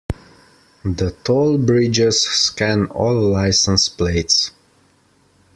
[0.83, 4.49] The toll bridges scan all license plates.